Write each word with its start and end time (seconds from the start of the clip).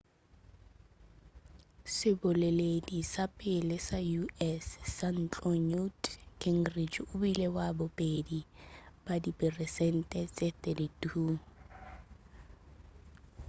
seboleledi 1.95 2.99
sa 3.13 3.23
pele 3.39 3.75
sa 3.87 3.97
u.s. 4.23 4.65
sa 4.97 5.07
ntlo 5.21 5.51
newt 5.69 6.01
gingrich 6.41 6.97
o 7.11 7.13
bile 7.21 7.47
wa 7.55 7.67
bobedi 7.77 8.39
ka 9.05 9.15
diperesente 9.25 10.19
tše 10.35 10.47
32 10.61 11.35